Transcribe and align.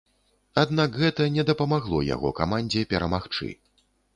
Аднак 0.61 0.95
гэта 1.01 1.27
не 1.35 1.45
дапамагло 1.51 2.01
яго 2.15 2.33
камандзе 2.43 2.81
перамагчы. 2.95 3.53